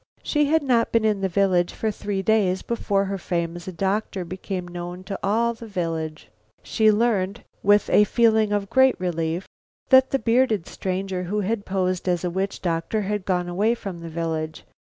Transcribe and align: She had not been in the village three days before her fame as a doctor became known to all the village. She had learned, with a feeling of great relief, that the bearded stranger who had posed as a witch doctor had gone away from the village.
She 0.23 0.45
had 0.45 0.63
not 0.63 0.91
been 0.91 1.05
in 1.05 1.21
the 1.21 1.29
village 1.29 1.73
three 1.73 2.23
days 2.23 2.63
before 2.63 3.05
her 3.05 3.19
fame 3.19 3.55
as 3.55 3.67
a 3.67 3.71
doctor 3.71 4.25
became 4.25 4.67
known 4.67 5.03
to 5.03 5.19
all 5.21 5.53
the 5.53 5.67
village. 5.67 6.31
She 6.63 6.85
had 6.87 6.95
learned, 6.95 7.43
with 7.61 7.87
a 7.87 8.03
feeling 8.05 8.51
of 8.51 8.67
great 8.71 8.99
relief, 8.99 9.47
that 9.89 10.09
the 10.09 10.17
bearded 10.17 10.65
stranger 10.65 11.21
who 11.25 11.41
had 11.41 11.65
posed 11.67 12.09
as 12.09 12.23
a 12.23 12.31
witch 12.31 12.63
doctor 12.63 13.01
had 13.01 13.25
gone 13.25 13.47
away 13.47 13.75
from 13.75 13.99
the 13.99 14.09
village. 14.09 14.63